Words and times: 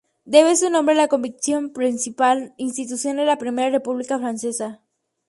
Debe 0.25 0.55
su 0.55 0.67
nombre 0.71 0.95
a 0.95 0.97
la 0.97 1.07
Convention 1.07 1.73
principal 1.73 2.55
institución 2.57 3.17
de 3.17 3.25
la 3.25 3.37
Primera 3.37 3.69
República 3.69 4.17
Francesa. 4.17 4.81